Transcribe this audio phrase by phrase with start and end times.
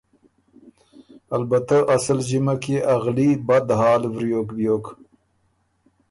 [1.37, 4.85] البته اسل ݫِمک يې ا غلي بد حال وریوک بیوک۔